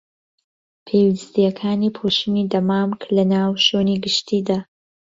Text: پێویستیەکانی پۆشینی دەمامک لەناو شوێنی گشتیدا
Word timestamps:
پێویستیەکانی 0.85 1.93
پۆشینی 1.97 2.49
دەمامک 2.53 3.01
لەناو 3.15 3.51
شوێنی 3.65 3.97
گشتیدا 4.03 4.59